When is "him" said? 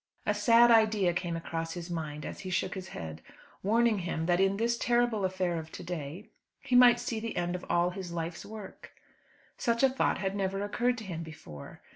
3.99-4.25, 11.03-11.21